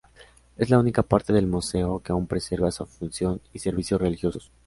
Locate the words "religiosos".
4.01-4.51